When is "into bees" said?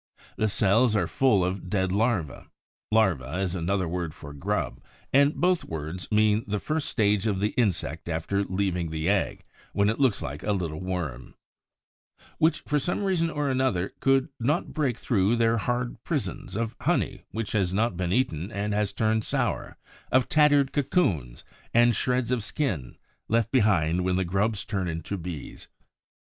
24.89-25.67